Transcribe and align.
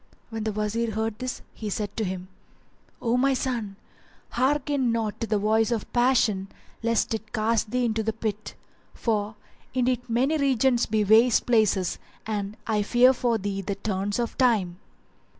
When 0.31 0.45
the 0.45 0.51
Wazir 0.51 0.95
heard 0.95 1.19
this, 1.19 1.43
he 1.53 1.69
said 1.69 1.95
to 1.95 2.03
him, 2.03 2.27
"O 3.03 3.17
my 3.17 3.35
son, 3.35 3.75
hearken 4.31 4.91
not 4.91 5.21
to 5.21 5.27
the 5.27 5.37
voice 5.37 5.69
of 5.69 5.93
passion 5.93 6.47
lest 6.81 7.13
it 7.13 7.31
cast 7.31 7.69
thee 7.69 7.85
into 7.85 8.01
the 8.01 8.11
pit; 8.11 8.55
for 8.95 9.35
indeed 9.75 10.09
many 10.09 10.39
regions 10.39 10.87
be 10.87 11.03
waste 11.03 11.45
places 11.45 11.99
and 12.25 12.57
I 12.65 12.81
fear 12.81 13.13
for 13.13 13.37
thee 13.37 13.61
the 13.61 13.75
turns 13.75 14.17
of 14.17 14.35
Time." 14.39 14.79